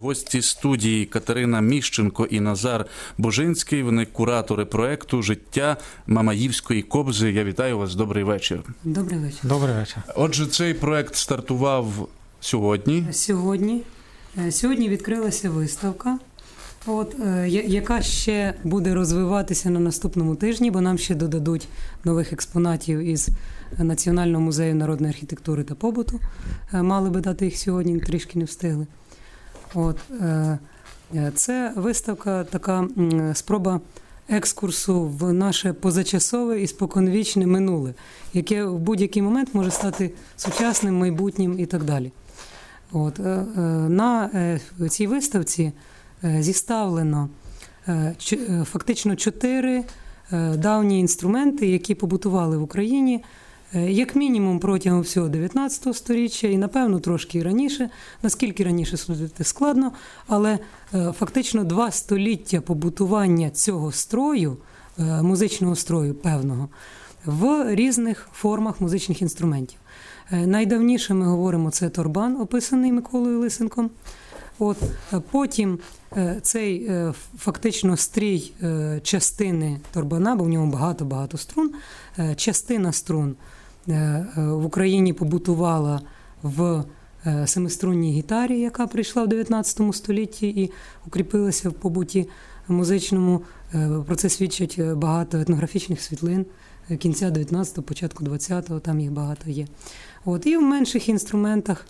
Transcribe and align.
Гості 0.00 0.42
студії 0.42 1.06
Катерина 1.06 1.60
Міщенко 1.60 2.26
і 2.26 2.40
Назар 2.40 2.86
Божинський. 3.18 3.82
Вони 3.82 4.06
куратори 4.06 4.64
проекту 4.64 5.22
Життя 5.22 5.76
Мамаївської 6.06 6.82
кобзи. 6.82 7.32
Я 7.32 7.44
вітаю 7.44 7.78
вас. 7.78 7.94
Добрий 7.94 8.24
вечір. 8.24 8.62
Добрий 8.84 9.18
вечір. 9.18 9.40
Добрий 9.42 9.74
вечір. 9.74 9.96
Отже, 10.16 10.46
цей 10.46 10.74
проект 10.74 11.14
стартував 11.14 12.08
сьогодні. 12.40 13.06
Сьогодні, 13.12 13.82
е, 14.46 14.52
сьогодні 14.52 14.88
відкрилася 14.88 15.50
виставка, 15.50 16.18
от, 16.86 17.16
е, 17.26 17.48
яка 17.48 18.02
ще 18.02 18.54
буде 18.64 18.94
розвиватися 18.94 19.70
на 19.70 19.80
наступному 19.80 20.36
тижні, 20.36 20.70
бо 20.70 20.80
нам 20.80 20.98
ще 20.98 21.14
додадуть 21.14 21.68
нових 22.04 22.32
експонатів 22.32 22.98
із 22.98 23.28
Національного 23.78 24.44
музею 24.44 24.74
народної 24.74 25.12
архітектури 25.12 25.64
та 25.64 25.74
побуту. 25.74 26.20
Е, 26.74 26.82
Мали 26.82 27.10
би 27.10 27.20
дати 27.20 27.44
їх 27.44 27.56
сьогодні, 27.58 28.00
трішки 28.00 28.38
не 28.38 28.44
встигли. 28.44 28.86
От, 29.74 29.96
е, 30.20 30.58
е, 31.14 31.32
це 31.34 31.72
виставка, 31.76 32.44
така 32.44 32.88
спроба 33.34 33.80
екскурсу 34.28 35.02
в 35.02 35.32
наше 35.32 35.72
позачасове 35.72 36.62
і 36.62 36.66
споконвічне 36.66 37.46
минуле, 37.46 37.94
яке 38.34 38.64
в 38.64 38.78
будь-який 38.78 39.22
момент 39.22 39.54
може 39.54 39.70
стати 39.70 40.10
сучасним, 40.36 40.98
майбутнім 40.98 41.58
і 41.58 41.66
так 41.66 41.84
далі. 41.84 42.12
От, 42.92 43.20
е, 43.20 43.44
на 43.88 44.30
цій 44.90 45.06
виставці 45.06 45.72
зіставлено 46.22 47.28
фактично 48.64 49.16
чотири 49.16 49.84
давні 50.54 51.00
інструменти, 51.00 51.66
які 51.66 51.94
побутували 51.94 52.58
в 52.58 52.62
Україні. 52.62 53.24
Е, 53.74 53.90
Як 53.92 54.16
мінімум 54.16 54.58
протягом 54.58 55.00
всього 55.00 55.28
19 55.28 55.96
століття 55.96 56.48
і 56.48 56.56
напевно 56.56 57.00
трошки 57.00 57.42
раніше, 57.42 57.90
наскільки 58.22 58.64
раніше 58.64 58.96
судити 58.96 59.44
складно, 59.44 59.92
але 60.26 60.58
е, 60.94 61.12
фактично 61.18 61.64
два 61.64 61.90
століття 61.90 62.60
побутування 62.60 63.50
цього 63.50 63.92
строю, 63.92 64.56
е, 64.98 65.22
музичного 65.22 65.76
строю 65.76 66.14
певного, 66.14 66.68
в 67.24 67.74
різних 67.74 68.28
формах 68.32 68.80
музичних 68.80 69.22
інструментів. 69.22 69.78
Найдавніше 70.30 71.14
ми 71.14 71.26
говоримо 71.26 71.70
це 71.70 71.88
торбан, 71.88 72.36
описаний 72.40 72.92
Миколою 72.92 73.40
Лисенком. 73.40 73.90
От 74.58 74.76
потім 75.30 75.78
цей 76.42 76.90
фактично 77.38 77.96
стрій 77.96 78.52
частини 79.02 79.80
торбана, 79.92 80.36
бо 80.36 80.44
в 80.44 80.48
ньому 80.48 80.72
багато-багато 80.72 81.38
струн. 81.38 81.70
Частина 82.36 82.92
струн 82.92 83.36
в 84.36 84.64
Україні 84.64 85.12
побутувала 85.12 86.00
в 86.42 86.84
е, 87.26 87.46
семиструнній 87.46 88.12
гітарі, 88.12 88.60
яка 88.60 88.86
прийшла 88.86 89.24
в 89.24 89.28
19 89.28 89.94
столітті 89.94 90.48
і 90.48 90.72
укріпилася 91.06 91.68
в 91.68 91.72
побуті 91.72 92.28
музичному. 92.68 93.42
Е, 93.74 93.90
Про 94.06 94.16
це 94.16 94.28
свідчать 94.28 94.76
е, 94.78 94.94
багато 94.94 95.38
етнографічних 95.38 96.02
світлин 96.02 96.46
е, 96.90 96.96
кінця 96.96 97.30
19-го, 97.30 97.82
початку 97.82 98.24
20-го, 98.24 98.80
там 98.80 99.00
їх 99.00 99.12
багато 99.12 99.50
є. 99.50 99.66
От, 100.24 100.46
і 100.46 100.56
в 100.56 100.62
менших 100.62 101.08
інструментах, 101.08 101.86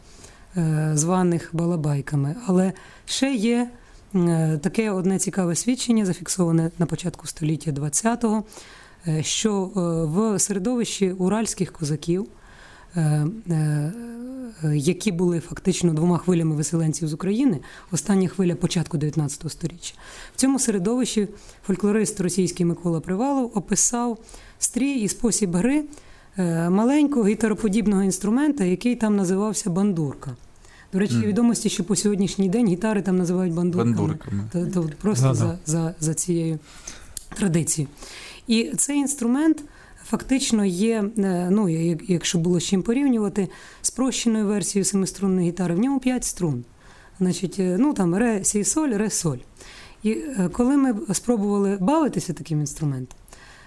е, 0.56 0.90
званих 0.94 1.50
балабайками. 1.52 2.36
Але 2.46 2.72
ще 3.06 3.34
є 3.34 3.70
е, 4.14 4.58
таке 4.62 4.90
одне 4.90 5.18
цікаве 5.18 5.54
свідчення, 5.54 6.06
зафіксоване 6.06 6.70
на 6.78 6.86
початку 6.86 7.26
століття 7.26 7.70
20-го, 7.70 8.36
е, 8.36 8.42
що 9.20 9.70
е, 9.76 9.80
в 10.04 10.38
середовищі 10.38 11.12
уральських 11.12 11.72
козаків, 11.72 12.26
е, 12.96 13.00
е, 13.50 13.92
е, 14.64 14.76
які 14.76 15.12
були 15.12 15.40
фактично 15.40 15.92
двома 15.92 16.18
хвилями 16.18 16.54
виселенців 16.54 17.08
з 17.08 17.12
України, 17.12 17.58
остання 17.92 18.28
хвиля 18.28 18.54
початку 18.54 18.98
19 18.98 19.50
століття. 19.52 19.92
В 20.34 20.40
цьому 20.40 20.58
середовищі 20.58 21.28
фольклорист 21.66 22.20
російський 22.20 22.66
Микола 22.66 23.00
Привалов 23.00 23.52
описав 23.54 24.18
стрій 24.58 24.92
і 24.92 25.08
спосіб 25.08 25.56
гри 25.56 25.84
е, 26.38 26.70
маленького 26.70 27.26
гітароподібного 27.26 28.02
інструмента, 28.02 28.64
який 28.64 28.96
там 28.96 29.16
називався 29.16 29.70
бандурка. 29.70 30.36
До 30.92 30.98
речі, 30.98 31.14
Мгм. 31.14 31.24
відомості, 31.24 31.68
що 31.68 31.84
по 31.84 31.96
сьогоднішній 31.96 32.48
день 32.48 32.66
гітари 32.68 33.02
там 33.02 33.18
називають 33.18 33.54
бандурками. 33.54 33.96
Бандурками. 33.96 34.44
То, 34.52 34.66
то 34.66 34.90
просто 35.00 35.34
за, 35.34 35.58
за, 35.66 35.94
за 36.00 36.14
цією 36.14 36.58
традицією. 37.36 37.88
І 38.48 38.72
цей 38.76 38.98
інструмент 38.98 39.64
фактично 40.04 40.64
є, 40.64 41.04
е, 41.18 41.48
ну, 41.50 41.68
якщо 42.08 42.38
було 42.38 42.60
з 42.60 42.64
чим 42.64 42.82
порівнювати, 42.82 43.48
спрощеною 43.82 44.46
версією 44.46 44.84
семиструнної 44.84 45.48
гітари. 45.48 45.74
В 45.74 45.78
ньому 45.78 46.00
5 46.00 46.24
струн. 46.24 46.64
Значить, 47.18 47.56
е, 47.58 47.76
ну 47.78 47.92
там 47.92 48.14
ре, 48.14 48.44
сі, 48.44 48.64
соль, 48.64 48.88
ре, 48.88 49.10
соль. 49.10 49.38
І 50.02 50.10
е, 50.10 50.50
коли 50.52 50.76
ми 50.76 51.14
спробували 51.14 51.78
бавитися 51.80 52.32
таким 52.32 52.60
інструментом, 52.60 53.18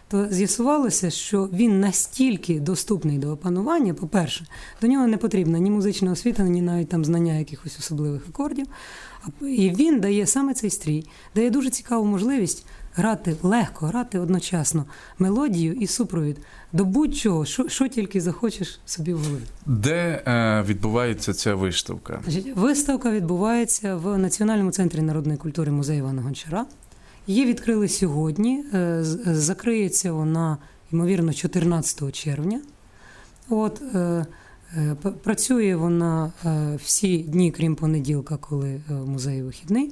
то 0.07 0.27
з'ясувалося, 0.29 1.09
що 1.09 1.49
він 1.53 1.79
настільки 1.79 2.59
доступний 2.59 3.17
до 3.17 3.31
опанування, 3.31 3.93
по-перше, 3.93 4.45
до 4.81 4.87
нього 4.87 5.07
не 5.07 5.17
потрібна 5.17 5.59
ні 5.59 5.69
музична 5.69 6.11
освіта, 6.11 6.43
ні 6.43 6.61
навіть 6.61 6.89
там 6.89 7.05
знання 7.05 7.33
якихось 7.33 7.79
особливих 7.79 8.27
акордів. 8.29 8.67
І 9.41 9.69
він 9.69 9.99
дає 9.99 10.27
саме 10.27 10.53
цей 10.53 10.69
стрій, 10.69 11.05
дає 11.35 11.49
дуже 11.49 11.69
цікаву 11.69 12.05
можливість 12.05 12.65
грати 12.95 13.35
легко, 13.43 13.85
грати 13.85 14.19
одночасно 14.19 14.85
мелодію 15.19 15.73
і 15.73 15.87
супровід 15.87 16.37
до 16.73 16.85
будь-чого, 16.85 17.45
що, 17.45 17.69
що 17.69 17.87
тільки 17.87 18.21
захочеш 18.21 18.79
собі 18.85 19.13
в 19.13 19.17
голові. 19.19 19.41
Де 19.65 20.23
е, 20.27 20.63
відбувається 20.67 21.33
ця 21.33 21.55
виставка? 21.55 22.21
Виставка 22.55 23.11
відбувається 23.11 23.95
в 23.95 24.17
Національному 24.17 24.71
центрі 24.71 25.01
народної 25.01 25.37
культури 25.37 25.71
музею 25.71 25.99
Івана 25.99 26.21
Гончара. 26.21 26.65
Її 27.27 27.45
відкрили 27.45 27.87
сьогодні. 27.87 28.63
е, 28.73 28.99
Закриється 29.25 30.13
вона, 30.13 30.57
ймовірно, 30.91 31.33
14 31.33 32.11
червня. 32.11 32.61
От, 33.49 33.81
е, 33.95 34.25
е, 34.77 34.95
працює 35.23 35.75
вона 35.75 36.31
е, 36.45 36.75
всі 36.83 37.17
дні, 37.17 37.51
крім 37.51 37.75
понеділка, 37.75 38.37
коли 38.37 38.69
е, 38.69 38.81
в 38.89 39.43
вихідний. 39.43 39.91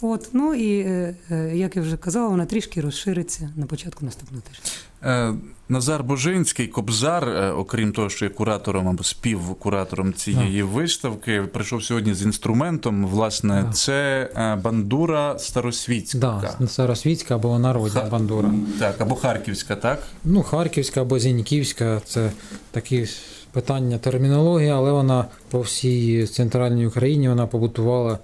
От, 0.00 0.28
ну 0.32 0.54
і, 0.54 0.78
е, 0.80 1.14
е, 1.30 1.56
як 1.56 1.76
я 1.76 1.82
вже 1.82 1.96
казала, 1.96 2.28
вона 2.28 2.46
трішки 2.46 2.80
розшириться 2.80 3.50
на 3.56 3.66
початку 3.66 4.04
наступного 4.04 4.42
тижня. 4.42 4.62
Е, 5.02 5.34
Назар 5.68 6.04
Божинський, 6.04 6.66
кобзар, 6.66 7.52
окрім 7.56 7.92
того, 7.92 8.08
що 8.10 8.24
є 8.24 8.28
куратором 8.30 8.88
або 8.88 9.02
співкуратором 9.04 10.12
цієї 10.14 10.62
виставки, 10.62 11.42
прийшов 11.42 11.84
сьогодні 11.84 12.14
з 12.14 12.22
інструментом. 12.22 13.06
Власне, 13.06 13.62
Да. 13.66 13.72
це 13.72 14.28
бандура 14.64 15.38
старосвітська. 15.38 16.18
Да, 16.18 16.66
старосвітська 16.66 17.34
або 17.34 17.58
народна 17.58 18.00
Ха- 18.00 18.08
бандура. 18.10 18.50
Так, 18.78 19.00
або 19.00 19.14
харківська, 19.14 19.76
так? 19.76 20.02
Ну, 20.24 20.42
харківська 20.42 21.00
або 21.00 21.18
зіньківська 21.18 22.00
це 22.04 22.30
такі 22.70 23.06
питання 23.52 23.98
термінології, 23.98 24.70
але 24.70 24.92
вона 24.92 25.24
по 25.50 25.60
всій 25.60 26.26
центральній 26.26 26.86
Україні 26.86 27.28
вона 27.28 27.46
побутувала 27.46 28.18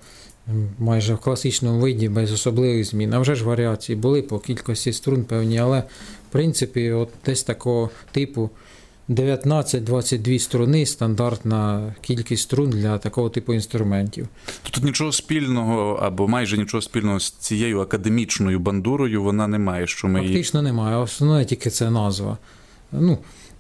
майже 0.79 1.15
в 1.15 1.19
класичному 1.19 1.81
виді 1.81 2.09
без 2.09 2.33
особливих 2.33 2.85
змін. 2.85 3.15
А 3.15 3.19
вже 3.19 3.35
ж 3.35 3.45
варіації 3.45 3.97
були 3.97 4.23
по 4.23 4.39
кількості 4.39 4.93
струн 4.93 5.25
певні, 5.25 5.59
але 5.59 5.81
в 6.29 6.33
принципі, 6.33 6.91
от 6.91 7.09
десь 7.27 7.43
такого 7.43 7.91
типу 8.13 8.51
19-22 9.09 10.39
струни 10.39 10.87
стандартна 10.87 11.95
кількість 12.01 12.43
струн 12.43 12.71
для 12.71 12.99
такого 12.99 13.29
типу 13.29 13.55
інструментів. 13.55 14.29
Тут 14.71 14.85
нічого 14.85 15.13
спільного 15.13 15.99
або 16.03 16.29
майже 16.29 16.59
нічого 16.59 16.81
спільного 16.81 17.21
з 17.21 17.31
цією 17.31 17.81
академічною 17.81 18.59
бандурою 18.59 19.23
вона 19.23 19.47
не 19.49 19.59
має, 19.59 19.87
що 19.87 20.09
ми 20.09 20.21
її 20.21 20.33
Фактично 20.33 20.63
немає. 20.63 20.97
Основне 20.97 21.45
тільки 21.45 21.71
це 21.71 21.91
назва. 21.91 22.39
Ну, 22.93 23.19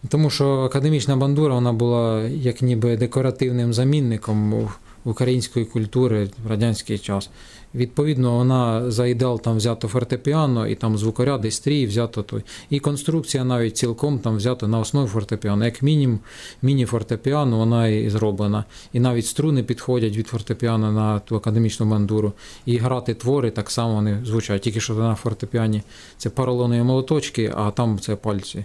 тому 0.08 0.30
що 0.30 0.48
академічна 0.48 1.16
бандура 1.16 1.54
вона 1.54 1.72
була 1.72 2.22
як 2.22 2.62
ніби 2.62 2.96
декоративним 2.96 3.74
замінником 3.74 4.68
української 5.04 5.64
культури 5.64 6.30
в 6.44 6.50
радянський 6.50 6.98
час. 6.98 7.30
Відповідно, 7.74 8.36
вона 8.36 8.90
за 8.90 9.06
ідеал 9.06 9.40
там 9.40 9.56
взято 9.56 9.88
фортепіано, 9.88 10.66
і 10.66 10.74
там 10.74 10.98
звукоряд, 10.98 11.44
і 11.44 11.50
стрій 11.50 11.86
взято 11.86 12.22
той. 12.22 12.42
І 12.70 12.80
конструкція 12.80 13.44
навіть 13.44 13.76
цілком 13.76 14.18
там 14.18 14.36
взята 14.36 14.66
на 14.66 14.78
основі 14.78 15.08
фортепіано. 15.08 15.64
Як 15.64 15.82
мінімум, 15.82 16.18
міні-фортепіано 16.62 17.58
вона 17.58 17.88
і 17.88 18.10
зроблена. 18.10 18.64
І 18.92 19.00
навіть 19.00 19.26
струни 19.26 19.62
підходять 19.62 20.16
від 20.16 20.28
фортепіано 20.28 20.92
на 20.92 21.18
ту 21.18 21.36
академічну 21.36 21.86
бандуру. 21.86 22.32
І 22.66 22.76
грати 22.76 23.14
твори 23.14 23.50
так 23.50 23.70
само 23.70 23.94
вони 23.94 24.20
звучать. 24.24 24.62
Тільки 24.62 24.80
що 24.80 24.94
на 24.94 25.14
фортепіані 25.14 25.82
це 26.16 26.30
поролонові 26.30 26.82
молоточки, 26.82 27.52
а 27.56 27.70
там 27.70 27.98
це 27.98 28.16
пальці 28.16 28.64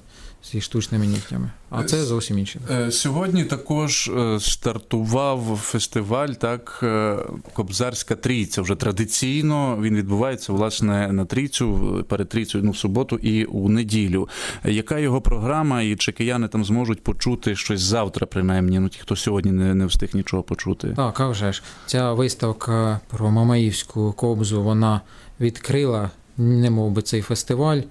зі 0.51 0.61
штучними 0.61 1.07
нігтями. 1.07 1.51
А 1.69 1.83
це 1.83 2.03
зовсім 2.03 2.39
інше. 2.39 2.59
Е, 2.71 2.91
Сьогодні 2.91 3.43
також 3.43 4.11
е, 4.17 4.39
стартував 4.39 5.59
фестиваль, 5.63 6.27
так, 6.29 6.79
е, 6.83 7.17
Кобзарська 7.53 8.15
трійця. 8.15 8.61
Вже 8.61 8.75
традиційно 8.75 9.77
він 9.81 9.95
відбувається 9.95 10.53
власне 10.53 11.11
на 11.11 11.25
трійцю, 11.25 12.05
перед 12.09 12.29
трійцею, 12.29 12.63
ну, 12.63 12.71
в 12.71 12.77
суботу 12.77 13.15
і 13.15 13.45
у 13.45 13.69
неділю. 13.69 14.29
Е, 14.65 14.71
Яка 14.71 14.99
його 14.99 15.21
програма, 15.21 15.81
і 15.81 15.95
чи 15.95 16.11
кияни 16.11 16.47
там 16.47 16.65
зможуть 16.65 17.03
почути 17.03 17.55
щось 17.55 17.81
завтра, 17.81 18.27
принаймні? 18.27 18.79
Ну, 18.79 18.89
ті, 18.89 18.99
хто 19.01 19.15
сьогодні 19.15 19.51
не, 19.51 19.75
не 19.75 19.85
встиг 19.85 20.09
нічого 20.13 20.43
почути. 20.43 20.93
Так, 20.95 21.19
а 21.19 21.27
вже 21.27 21.53
ж. 21.53 21.63
Ця 21.85 22.13
виставка 22.13 22.99
про 23.07 23.31
Мамаївську 23.31 24.13
кобзу 24.13 24.63
вона 24.63 25.01
відкрила, 25.39 26.11
не 26.37 26.71
би, 26.71 27.01
цей 27.01 27.21
фестиваль. 27.21 27.81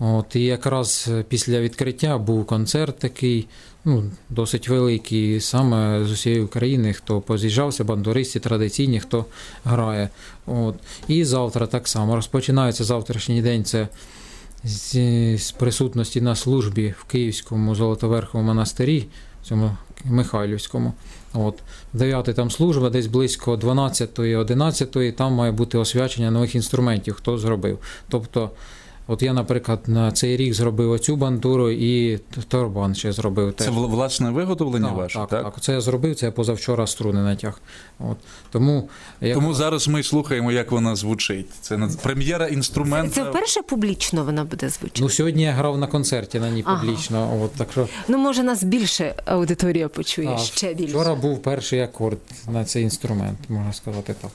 От, 0.00 0.36
і 0.36 0.44
якраз 0.44 1.10
після 1.28 1.60
відкриття 1.60 2.18
був 2.18 2.46
концерт 2.46 2.98
такий, 2.98 3.46
ну, 3.84 4.04
досить 4.30 4.68
великий, 4.68 5.40
саме 5.40 6.04
з 6.04 6.12
усієї 6.12 6.42
України, 6.42 6.92
хто 6.92 7.20
поз'їжджався, 7.20 7.84
бандуристи 7.84 8.40
традиційні, 8.40 9.00
хто 9.00 9.24
грає. 9.64 10.08
От. 10.46 10.74
І 11.08 11.24
завтра 11.24 11.66
так 11.66 11.88
само. 11.88 12.16
Розпочинається 12.16 12.84
завтрашній 12.84 13.42
день. 13.42 13.64
Це 13.64 13.88
з, 14.64 15.54
присутності 15.58 16.20
на 16.20 16.34
службі 16.34 16.94
в 16.98 17.04
Київському 17.04 17.74
Золотоверховому 17.74 18.48
монастирі, 18.48 19.06
цьому 19.42 19.76
Михайлівському. 20.04 20.92
От. 21.34 21.58
9 21.92 22.24
там 22.24 22.50
служба, 22.50 22.90
десь 22.90 23.06
близько 23.06 23.56
12-11, 23.56 25.12
там 25.12 25.32
має 25.32 25.52
бути 25.52 25.78
освячення 25.78 26.30
нових 26.30 26.54
інструментів, 26.54 27.14
хто 27.14 27.38
зробив. 27.38 27.78
Тобто, 28.08 28.50
от 29.08 29.22
я, 29.22 29.32
наприклад, 29.32 29.80
на 29.86 30.12
цей 30.12 30.36
рік 30.36 30.54
зробив 30.54 30.90
оцю 30.90 31.16
бандуру 31.16 31.70
і 31.70 32.18
торбан 32.48 32.94
ще 32.94 33.12
зробив. 33.12 33.54
Це 33.58 33.64
теж. 33.64 33.74
вла- 33.74 33.86
власне 33.88 34.30
виготовлення 34.30 34.88
так, 34.88 34.96
ваше, 34.96 35.18
так, 35.18 35.28
так? 35.28 35.44
так. 35.44 35.60
Це 35.62 35.72
я 35.72 35.80
зробив, 35.80 36.16
це 36.16 36.26
я 36.26 36.32
позавчора 36.32 36.86
струни 36.86 37.20
натяг. 37.22 37.60
От. 37.98 38.16
Тому, 38.50 38.88
як... 39.20 39.34
Тому 39.34 39.54
зараз 39.54 39.88
ми 39.88 40.02
слухаємо, 40.02 40.52
як 40.52 40.70
вона 40.72 40.96
звучить. 40.96 41.46
Це 41.60 41.76
над- 41.76 41.98
прем'єра 42.02 42.46
інструмента. 42.46 43.14
Це 43.14 43.30
вперше 43.30 43.62
публічно 43.62 44.24
вона 44.24 44.44
буде 44.44 44.68
звучати? 44.68 45.00
ну, 45.02 45.08
сьогодні 45.08 45.42
я 45.42 45.52
грав 45.52 45.78
на 45.78 45.86
концерті 45.86 46.40
на 46.40 46.50
ній 46.50 46.62
Ага. 46.66 46.80
публічно. 46.80 47.40
От, 47.44 47.52
так 47.52 47.72
що, 47.72 47.88
Ну, 48.08 48.18
може, 48.18 48.42
нас 48.42 48.62
більше 48.62 49.14
аудиторія 49.24 49.88
почує, 49.88 50.28
так, 50.28 50.38
ще 50.38 50.74
більше. 50.74 50.92
Вчора 50.92 51.14
був 51.14 51.42
перший 51.42 51.80
акорд 51.80 52.18
на 52.52 52.64
цей 52.64 52.82
інструмент, 52.82 53.38
можна 53.48 53.72
сказати 53.72 54.14
так. 54.22 54.30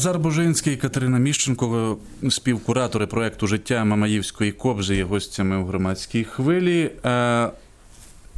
Назар 0.00 0.18
Божинський, 0.18 0.76
Катерина 0.76 1.18
Міщенко, 1.18 1.98
співкуратори 2.30 3.06
проекту 3.06 3.46
Життя 3.46 3.84
Мамаївської 3.84 4.52
кобзи 4.52 4.96
є 4.96 5.04
гостями 5.04 5.56
у 5.56 5.64
громадській 5.64 6.24
хвилі. 6.24 6.90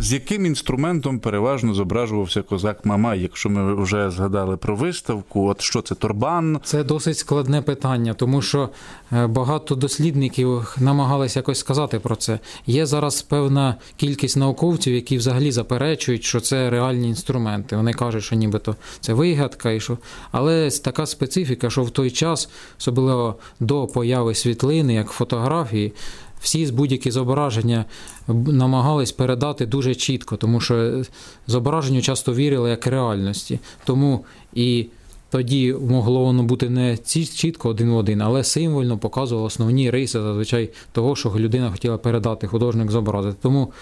З 0.02 0.12
яким 0.12 0.46
інструментом 0.46 1.18
переважно 1.18 1.74
зображувався 1.74 2.42
козак 2.42 2.84
Мамай, 2.84 3.20
якщо 3.20 3.50
ми 3.50 3.82
вже 3.82 4.10
згадали 4.10 4.56
про 4.56 4.76
виставку? 4.76 5.48
От 5.48 5.60
що 5.60 5.82
це 5.82 5.94
торбан? 5.94 6.60
Це 6.64 6.84
досить 6.84 7.18
складне 7.18 7.62
питання, 7.62 8.14
тому 8.14 8.42
що 8.42 8.68
е, 9.12 9.26
багато 9.26 9.74
дослідників 9.74 10.76
намагалися 10.80 11.38
якось 11.38 11.58
сказати 11.58 11.98
про 11.98 12.16
це. 12.16 12.38
Є 12.66 12.86
зараз 12.86 13.22
певна 13.22 13.74
кількість 13.96 14.36
науковців, 14.36 14.94
які 14.94 15.16
взагалі 15.16 15.52
заперечують, 15.52 16.24
що 16.24 16.40
це 16.40 16.70
реальні 16.70 17.08
інструменти. 17.08 17.76
Вони 17.76 17.92
кажуть, 17.92 18.24
що 18.24 18.36
нібито 18.36 18.76
це 19.00 19.12
вигадка, 19.12 19.70
і 19.70 19.80
що. 19.80 19.98
Але 20.32 20.70
така 20.70 21.06
специфіка, 21.06 21.70
що 21.70 21.82
в 21.82 21.90
той 21.90 22.10
час, 22.10 22.48
особливо 22.78 23.36
до 23.60 23.86
появи 23.86 24.34
світлини, 24.34 24.94
як 24.94 25.08
фотографії, 25.08 25.92
всі 26.42 26.66
з 26.66 26.70
будь-які 26.70 27.10
зображення 27.10 27.84
намагались 28.28 29.12
передати 29.12 29.66
дуже 29.66 29.94
чітко, 29.94 30.36
тому 30.36 30.60
що 30.60 31.02
зображенню 31.46 32.02
часто 32.02 32.34
вірили 32.34 32.70
як 32.70 32.86
реальності. 32.86 33.60
Тому 33.84 34.24
і 34.54 34.86
тоді 35.30 35.74
могло 35.88 36.24
воно 36.24 36.42
бути 36.42 36.70
не 36.70 36.98
чітко 37.34 37.68
один 37.68 37.90
в 37.90 37.96
один, 37.96 38.22
але 38.22 38.44
символьно 38.44 38.98
показувало 38.98 39.46
основні 39.46 39.90
риси 39.90 40.20
зазвичай 40.20 40.70
того, 40.92 41.16
що 41.16 41.32
людина 41.36 41.70
хотіла 41.70 41.98
передати, 41.98 42.46
художник 42.46 42.90
зобразити. 42.90 43.36
Тому 43.42 43.72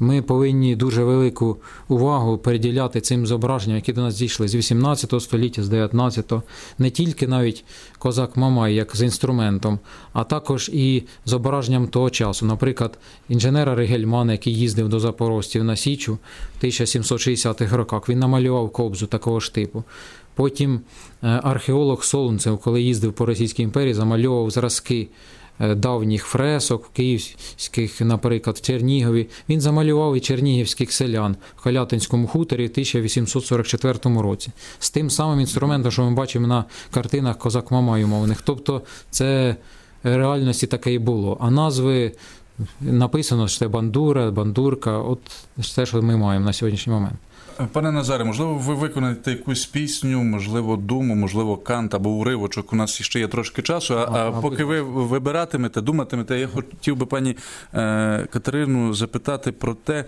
ми 0.00 0.22
повинні 0.22 0.76
дуже 0.76 1.04
велику 1.04 1.56
увагу 1.88 2.38
приділяти 2.38 3.00
цим 3.00 3.26
зображенням, 3.26 3.76
які 3.76 3.92
до 3.92 4.00
нас 4.00 4.16
дійшли 4.16 4.48
з 4.48 4.54
18 4.54 5.22
століття, 5.22 5.62
з 5.62 5.70
19-го. 5.70 6.42
Не 6.78 6.90
тільки 6.90 7.28
навіть 7.28 7.64
козак 7.98 8.36
Мамай, 8.36 8.74
як 8.74 8.96
з 8.96 9.02
інструментом, 9.02 9.78
а 10.12 10.24
також 10.24 10.70
і 10.72 11.02
зображенням 11.24 11.88
того 11.88 12.10
часу. 12.10 12.46
Наприклад, 12.46 12.98
інженера 13.28 13.74
Ригельмана, 13.74 14.32
який 14.32 14.54
їздив 14.54 14.88
до 14.88 15.00
запорожців 15.00 15.64
на 15.64 15.76
Січу 15.76 16.18
в 16.60 16.64
1760-х 16.64 17.76
роках, 17.76 18.08
він 18.08 18.18
намалював 18.18 18.70
кобзу 18.70 19.06
такого 19.06 19.40
ж 19.40 19.54
типу. 19.54 19.84
Потім 20.34 20.80
е, 21.22 21.40
археолог 21.42 22.04
Солунцев, 22.04 22.58
коли 22.58 22.82
їздив 22.82 23.12
по 23.12 23.26
Російській 23.26 23.62
імперії, 23.62 23.94
замальовував 23.94 24.50
зразки 24.50 25.08
давніх 25.60 26.24
фресок, 26.24 26.90
київських, 26.92 28.00
наприклад, 28.00 28.56
в 28.56 28.60
Чернігові. 28.60 29.28
Він 29.48 29.60
замалював 29.60 30.16
і 30.16 30.20
чернігівських 30.20 30.92
селян 30.92 31.36
в 31.56 31.60
Халятинському 31.60 32.26
хуторі 32.26 32.66
в 32.66 32.70
1844 32.70 34.20
році. 34.20 34.50
З 34.78 34.90
тим 34.90 35.10
самим 35.10 35.40
інструментом, 35.40 35.92
що 35.92 36.04
ми 36.04 36.10
бачимо 36.10 36.46
на 36.46 36.64
картинах 36.90 37.38
козак 37.38 37.70
Мамаю 37.70 38.08
мовних. 38.08 38.42
Тобто 38.42 38.82
це 39.10 39.56
реальності 40.02 40.66
таке 40.66 40.92
і 40.92 40.98
було. 40.98 41.36
А 41.40 41.50
назви 41.50 42.12
написано, 42.80 43.48
що 43.48 43.58
це 43.58 43.68
бандура, 43.68 44.30
бандурка, 44.30 44.98
от 44.98 45.20
те, 45.74 45.86
що 45.86 46.02
ми 46.02 46.16
маємо 46.16 46.46
на 46.46 46.52
сьогоднішній 46.52 46.92
момент. 46.92 47.18
Пане 47.72 47.92
Назаре, 47.92 48.24
можливо, 48.24 48.54
ви 48.54 48.74
виконаєте 48.74 49.30
якусь 49.30 49.66
пісню, 49.66 50.22
можливо, 50.22 50.76
думу, 50.76 51.14
можливо, 51.14 51.56
кант 51.56 51.94
або 51.94 52.10
уривочок. 52.10 52.72
У 52.72 52.76
нас 52.76 53.02
ще 53.02 53.20
є 53.20 53.28
трошки 53.28 53.62
часу. 53.62 53.94
А, 53.98 54.08
а 54.12 54.28
А, 54.28 54.32
поки 54.32 54.64
ви 54.64 54.82
вибиратимете, 54.82 55.80
думатимете, 55.80 56.38
я 56.38 56.48
хотів 56.48 56.96
би 56.96 57.06
пані 57.06 57.36
е, 57.74 58.26
Катерину 58.30 58.94
запитати 58.94 59.52
про 59.52 59.74
те, 59.74 60.04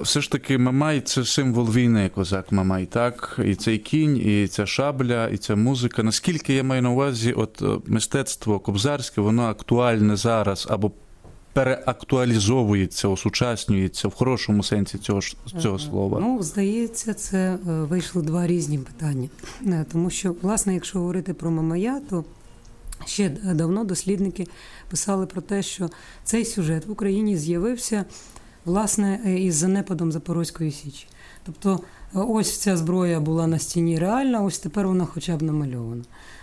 все 0.00 0.20
ж 0.20 0.30
таки, 0.30 0.58
Мамай 0.58 1.00
це 1.00 1.24
символ 1.24 1.66
війни, 1.66 2.10
козак 2.14 2.52
Мамай, 2.52 2.86
так? 2.86 3.40
І 3.44 3.54
цей 3.54 3.78
кінь, 3.78 4.16
і 4.16 4.48
ця 4.48 4.66
шабля, 4.66 5.28
і 5.28 5.36
ця 5.36 5.56
музика. 5.56 6.02
Наскільки 6.02 6.54
я 6.54 6.64
маю 6.64 6.82
на 6.82 6.90
увазі, 6.90 7.32
от 7.32 7.62
е, 7.62 7.66
мистецтво 7.86 8.58
кобзарське, 8.58 9.20
воно 9.20 9.42
актуальне 9.42 10.16
зараз 10.16 10.66
або 10.70 10.90
переактуалізовується, 11.52 13.08
осучаснюється 13.08 14.08
в 14.08 14.14
хорошому 14.14 14.62
сенсі 14.62 14.98
цього 14.98 15.20
ж- 15.20 15.36
цього 15.62 15.78
слова. 15.78 16.18
Ну, 16.20 16.42
здається, 16.42 17.14
це 17.14 17.38
е, 17.38 17.58
вийшли 17.64 18.22
два 18.22 18.46
різні 18.46 18.78
питання. 18.78 19.28
Е, 19.66 19.84
Тому 19.92 20.10
що, 20.10 20.34
власне, 20.42 20.74
якщо 20.74 20.98
говорити 20.98 21.34
про 21.34 21.50
Мамая, 21.50 22.00
то 22.10 22.24
ще 23.06 23.28
давно 23.28 23.84
дослідники 23.84 24.46
писали 24.90 25.26
про 25.26 25.40
те, 25.40 25.62
що 25.62 25.90
цей 26.24 26.44
сюжет 26.44 26.86
в 26.86 26.90
Україні 26.90 27.36
з'явився 27.36 28.04
власне 28.64 29.20
е, 29.26 29.34
із 29.40 29.54
занепадом 29.54 30.12
Запорозької 30.12 30.70
Січі. 30.70 31.06
Тобто, 31.46 31.80
е, 32.14 32.18
ось 32.18 32.58
ця 32.58 32.76
зброя 32.76 33.20
була 33.20 33.46
на 33.46 33.58
стіні 33.58 33.98
реальна, 33.98 34.42
ось 34.42 34.58
тепер 34.58 34.86
вона 34.88 35.04
хоча 35.04 35.36
б 35.36 35.42
намальована. 35.42 36.02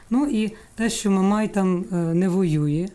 Ну 0.10 0.26
і 0.26 0.52
те, 0.76 0.90
що 0.90 1.12
Мамай 1.12 1.48
там 1.54 1.86
е, 1.92 1.96
не 1.96 2.30
воює. 2.30 2.88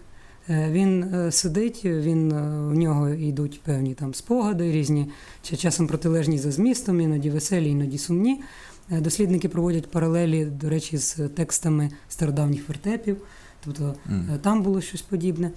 Е, 0.49 0.71
Він 0.71 1.03
е, 1.03 1.33
сидить, 1.33 1.85
він 1.85 2.33
е, 2.33 2.69
в 2.69 2.75
нього 2.75 3.09
йдуть 3.09 3.61
певні 3.63 3.95
там 3.95 4.15
спогади, 4.15 4.73
різні 4.73 5.11
чи 5.43 5.57
часом 5.57 5.87
протилежні 5.87 6.39
за 6.39 6.51
змістом, 6.51 7.01
іноді 7.01 7.31
веселі, 7.31 7.71
іноді 7.71 7.99
сумні. 7.99 8.43
Дослідники 8.91 9.49
проводять 9.49 9.91
паралелі, 9.91 10.45
до 10.45 10.69
речі, 10.69 10.99
з 10.99 11.15
текстами 11.29 11.91
стародавніх 12.09 12.69
вертепів. 12.69 13.17
Тобто. 13.65 13.95
Е, 14.09 14.39
там 14.43 14.63
було 14.63 14.81
щось 14.81 15.03
подібне. 15.03 15.51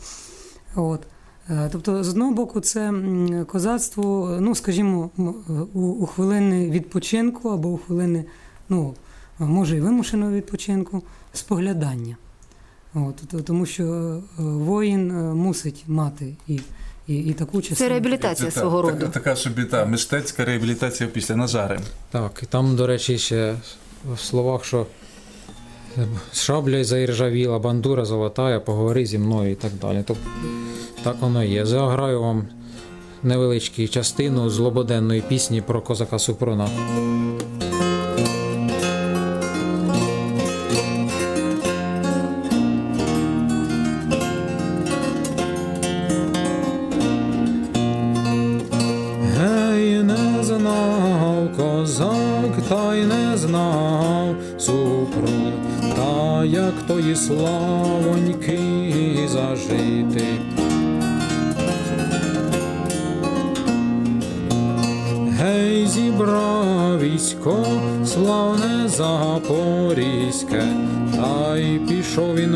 От. 0.76 1.02
Тобто, 1.72 2.04
з 2.04 2.10
одного 2.10 2.32
боку, 2.32 2.60
це 2.60 2.94
козацтво, 3.48 4.38
ну, 4.42 4.56
скажімо, 4.56 5.10
у, 5.74 5.80
у 5.80 6.06
хвилини 6.06 6.70
відпочинку 6.70 7.50
або 7.50 7.70
у 7.70 7.78
хвилини, 7.78 8.26
ну, 8.70 8.94
може, 9.40 9.78
і 9.78 9.82
вимушеного 9.82 10.32
відпочинку, 10.32 11.04
споглядання. 11.34 12.18
От, 13.06 13.46
тому 13.46 13.66
що 13.66 13.84
е, 13.84 14.22
воїн 14.38 15.12
е, 15.12 15.14
мусить 15.34 15.84
мати 15.88 16.34
і, 16.48 16.60
і, 17.08 17.16
і 17.18 17.34
таку 17.34 17.62
частину. 17.62 17.78
Це 17.78 17.90
реабілітація 17.90 18.52
Це 18.52 18.60
свого 18.60 18.82
та- 18.82 18.88
роду. 18.88 19.00
Така, 19.00 19.12
така 19.12 19.36
собі 19.36 19.64
та 19.64 19.86
мистецька 19.86 20.46
реабілітація 20.46 21.10
після 21.10 21.36
Назари. 21.36 21.80
Так, 22.12 22.40
і 22.44 22.46
там, 22.46 22.76
до 22.76 22.88
речі, 22.88 23.18
ще 23.18 23.56
в 24.14 24.20
словах, 24.20 24.66
що 24.66 24.86
шабля 26.34 26.84
заіржавіла, 26.84 27.60
бандура 27.60 28.06
золотая, 28.06 28.60
поговори 28.60 29.06
зі 29.06 29.18
мною 29.18 29.52
і 29.52 29.56
так 29.56 29.72
далі. 29.82 30.04
Тобто 30.08 30.24
так 31.04 31.16
воно 31.22 31.44
є. 31.44 31.66
Заграю 31.66 32.22
вам 32.22 32.48
невеличку 33.24 33.88
частину 33.88 34.50
злободенної 34.50 35.22
пісні 35.22 35.62
про 35.62 35.82
козака 35.82 36.20
Супруна. 36.20 36.70
Козак, 52.68 52.86
та 52.88 52.96
й 52.96 53.06
не 53.06 53.38
знав 53.38 54.36
Супрун, 54.58 55.54
та 55.96 56.46
як 56.46 56.74
тої 56.88 57.16
славоньки 57.16 58.60
зажити. 59.28 60.26
Гей, 65.40 65.88
зібрав 65.88 67.00
військо, 67.00 67.66
славне 68.06 68.88
запорізьке, 68.88 70.64
та 71.16 71.58
й 71.58 71.80
пішов 71.80 72.36
він 72.36 72.56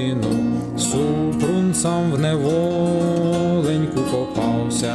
годину 0.00 0.78
Супрун 0.78 1.74
сам 1.74 2.12
в 2.12 2.18
неволеньку 2.18 4.00
попався. 4.10 4.94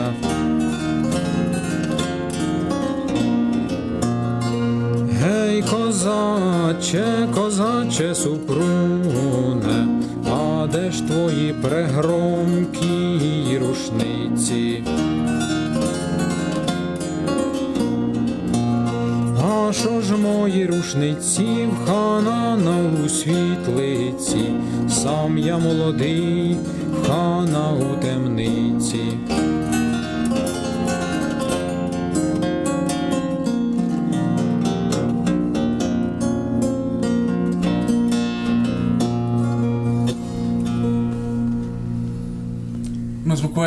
Гей, 5.21 5.62
козаче, 5.62 7.27
козаче 7.35 8.15
супруне, 8.15 9.88
а 10.31 10.67
де 10.67 10.91
ж 10.91 11.07
твої 11.07 11.53
прегромкі 11.53 12.79
рушниці? 13.57 14.83
Що 19.85 20.01
ж 20.01 20.17
мої 20.17 20.65
рушниці 20.65 21.45
в 21.45 21.87
хана 21.87 22.57
на 22.57 23.03
у 23.05 23.09
світлиці? 23.09 24.53
Сам 24.89 25.37
я 25.37 25.57
молодий, 25.57 26.57
хана 27.07 27.71
у 27.73 28.01
темниці. 28.01 29.03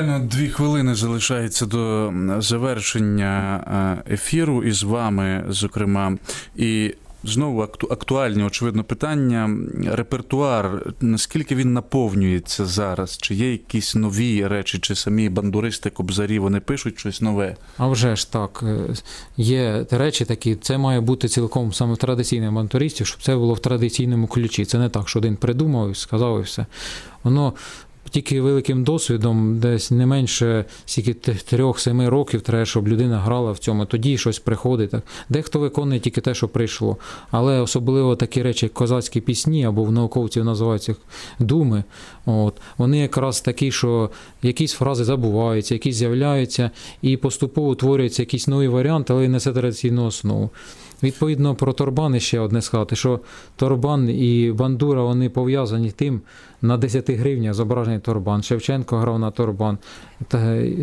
Буквально 0.00 0.26
дві 0.26 0.48
хвилини 0.48 0.94
залишається 0.94 1.66
до 1.66 2.12
завершення 2.38 3.64
е, 4.08 4.14
ефіру 4.14 4.64
із 4.64 4.82
вами, 4.82 5.44
зокрема. 5.48 6.16
І 6.56 6.94
знову 7.24 7.62
акту- 7.62 7.92
актуальні, 7.92 8.42
очевидно, 8.42 8.84
питання. 8.84 9.50
Репертуар, 9.92 10.94
наскільки 11.00 11.54
він 11.54 11.72
наповнюється 11.72 12.66
зараз? 12.66 13.18
Чи 13.18 13.34
є 13.34 13.52
якісь 13.52 13.94
нові 13.94 14.46
речі, 14.46 14.78
чи 14.78 14.94
самі 14.94 15.28
бандуристи, 15.28 15.90
кобзарі, 15.90 16.38
вони 16.38 16.60
пишуть 16.60 16.98
щось 16.98 17.20
нове? 17.20 17.56
А 17.76 17.86
вже 17.88 18.16
ж 18.16 18.32
так, 18.32 18.64
е, 18.66 18.94
є 19.36 19.86
речі 19.90 20.24
такі, 20.24 20.56
це 20.56 20.78
має 20.78 21.00
бути 21.00 21.28
цілком 21.28 21.72
саме 21.72 21.94
в 21.94 21.96
традиційних 21.96 22.52
бандуристів, 22.52 23.06
щоб 23.06 23.22
це 23.22 23.36
було 23.36 23.54
в 23.54 23.58
традиційному 23.60 24.26
ключі. 24.26 24.64
Це 24.64 24.78
не 24.78 24.88
так, 24.88 25.08
що 25.08 25.18
один 25.18 25.36
придумав 25.36 25.90
і 25.90 25.94
сказав 25.94 26.38
і 26.40 26.42
все. 26.42 26.66
Воно 27.22 27.52
тільки 28.08 28.40
великим 28.40 28.84
досвідом, 28.84 29.58
десь 29.58 29.90
не 29.90 30.06
менше 30.06 30.64
стільки 30.86 31.14
трьох-семи 31.14 32.08
років 32.08 32.40
треба, 32.40 32.64
щоб 32.64 32.88
людина 32.88 33.18
грала 33.18 33.52
в 33.52 33.58
цьому. 33.58 33.86
Тоді 33.86 34.18
щось 34.18 34.38
приходить. 34.38 34.90
Так. 34.90 35.02
Дехто 35.28 35.58
виконує 35.58 36.00
тільки 36.00 36.20
те, 36.20 36.34
що 36.34 36.48
прийшло. 36.48 36.96
Але 37.30 37.60
особливо 37.60 38.16
такі 38.16 38.42
речі, 38.42 38.66
як 38.66 38.72
козацькі 38.72 39.20
пісні, 39.20 39.64
або 39.64 39.84
в 39.84 39.92
науковців 39.92 40.44
називаються 40.44 40.94
думи. 41.38 41.84
От, 42.26 42.54
вони 42.78 42.98
якраз 42.98 43.40
такі, 43.40 43.72
що 43.72 44.10
якісь 44.42 44.72
фрази 44.72 45.04
забуваються, 45.04 45.74
якісь 45.74 45.96
з'являються, 45.96 46.70
і 47.02 47.16
поступово 47.16 47.68
утворюються 47.68 48.22
якісь 48.22 48.48
нові 48.48 48.68
варіанти, 48.68 49.12
але 49.12 49.24
й 49.24 49.28
несе 49.28 49.52
традиційну 49.52 50.06
основу. 50.06 50.50
Відповідно, 51.02 51.54
про 51.54 51.72
Торбан 51.72 52.20
ще 52.20 52.40
одне 52.40 52.62
сказати, 52.62 52.96
що 52.96 53.20
Торбан 53.56 54.10
і 54.10 54.52
Бандура 54.52 55.02
вони 55.02 55.30
пов'язані 55.30 55.90
тим 55.90 56.20
на 56.62 56.76
10 56.76 57.10
гривнях 57.10 57.54
зображений 57.54 58.00
Торбан. 58.00 58.42
Шевченко 58.42 58.96
грав 58.96 59.18
на 59.18 59.30
Торбан, 59.30 59.78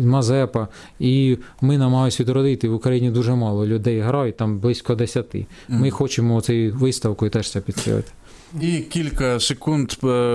Мазепа. 0.02 0.68
І 1.00 1.38
ми 1.60 1.78
намагаємося 1.78 2.22
відродити 2.22 2.68
в 2.68 2.74
Україні 2.74 3.10
дуже 3.10 3.34
мало 3.34 3.66
людей 3.66 4.00
грають, 4.00 4.36
там 4.36 4.58
близько 4.58 4.94
10. 4.94 5.36
Ми 5.68 5.90
хочемо 5.90 6.40
цією 6.40 6.74
виставкою 6.74 7.30
теж 7.30 7.50
це 7.50 7.60
підтримати. 7.60 8.12
І 8.60 8.78
кілька 8.78 9.40
секунд, 9.40 9.92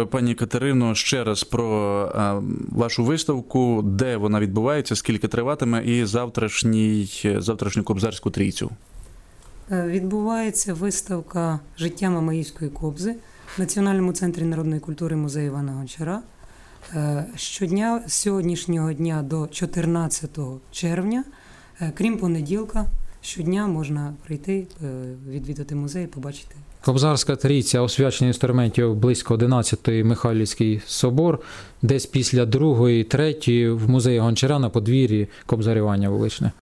пані 0.10 0.36
Катерино, 0.36 0.96
ще 0.96 1.24
раз 1.24 1.44
про 1.44 1.62
вашу 2.70 3.04
виставку, 3.04 3.82
де 3.86 4.18
вона 4.18 4.40
відбувається, 4.40 4.96
скільки 4.96 5.28
триватиме, 5.28 5.84
і 5.86 6.06
завтрашній, 6.06 7.10
завтрашню 7.40 7.84
кобзарську 7.84 8.30
трійцю. 8.30 8.72
Е, 9.72 9.88
Відбувається 9.88 10.74
виставка 10.74 11.60
Життя 11.78 12.10
Мамаївської 12.10 12.72
кобзи 12.72 13.16
в 13.58 13.60
Національному 13.60 14.14
центрі 14.14 14.44
народної 14.44 14.80
культури 14.80 15.16
музею 15.16 15.46
Івана 15.46 15.72
Гончара. 15.72 16.22
Е, 16.94 17.26
Щодня 17.36 18.02
з 18.08 18.14
сьогоднішнього 18.14 18.94
дня 18.94 19.22
до 19.22 19.48
14 19.48 20.40
червня, 20.72 21.24
е, 21.82 21.92
крім 21.98 22.18
понеділка, 22.18 22.86
щодня 23.22 23.68
можна 23.68 24.14
прийти, 24.26 24.68
відвідати 25.30 25.76
музей, 25.76 26.08
побачити. 26.08 26.56
Кобзарська 26.86 27.36
трійця 27.36 27.82
освячення 27.82 28.28
інструментів 28.28 28.96
близько 28.96 29.36
11-ї 29.36 30.04
Михайлівський 30.04 30.82
собор, 30.86 31.40
десь 31.82 32.06
після 32.06 32.46
другої, 32.46 33.04
третьої 33.04 33.70
в 33.70 33.90
музеї 33.90 34.20
Гончара 34.20 34.60
на 34.60 34.70
подвір'ї 34.70 35.28
кобзарювання 35.46 36.10
вуличне. 36.10 36.52